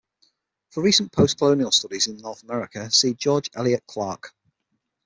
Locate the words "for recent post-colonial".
0.71-1.71